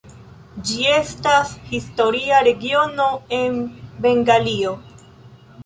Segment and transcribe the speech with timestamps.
[0.69, 3.05] Ĝi estas historia regiono
[3.41, 3.61] en
[4.07, 4.77] Bengalio.